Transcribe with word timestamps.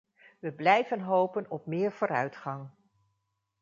We 0.39 0.51
blijven 0.51 0.99
hopen 0.99 1.49
op 1.49 1.65
meer 1.65 1.91
vooruitgang. 1.91 2.69